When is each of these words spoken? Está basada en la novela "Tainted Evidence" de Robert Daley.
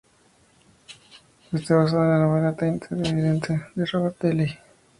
Está 1.51 1.75
basada 1.75 2.05
en 2.05 2.09
la 2.21 2.25
novela 2.25 2.55
"Tainted 2.55 3.05
Evidence" 3.05 3.65
de 3.75 3.85
Robert 3.85 4.17
Daley. 4.19 4.57